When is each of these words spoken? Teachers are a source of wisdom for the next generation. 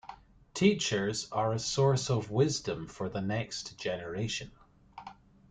Teachers 0.55 1.29
are 1.31 1.53
a 1.53 1.59
source 1.59 2.09
of 2.09 2.31
wisdom 2.31 2.87
for 2.87 3.07
the 3.07 3.21
next 3.21 3.77
generation. 3.77 4.49